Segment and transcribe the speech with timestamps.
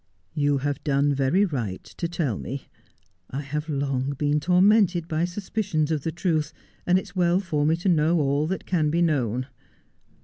[0.33, 2.65] 'You have done very right to tell me.
[3.29, 6.53] I have long been tormented by suspicions of the truth,
[6.87, 9.45] and it is well for me to know all that can be known.